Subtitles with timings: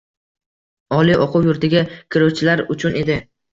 [1.01, 1.85] Oliy oʻquv yurtiga
[2.17, 3.23] kiruvchilar uchun edi.